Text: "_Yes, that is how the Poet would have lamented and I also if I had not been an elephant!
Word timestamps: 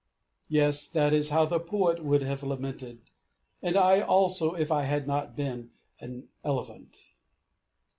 "_Yes, 0.47 0.87
that 0.87 1.13
is 1.13 1.29
how 1.29 1.45
the 1.45 1.59
Poet 1.59 2.03
would 2.03 2.23
have 2.23 2.41
lamented 2.41 3.11
and 3.61 3.77
I 3.77 4.01
also 4.01 4.55
if 4.55 4.71
I 4.71 4.81
had 4.85 5.05
not 5.05 5.35
been 5.35 5.69
an 5.99 6.27
elephant! 6.43 6.97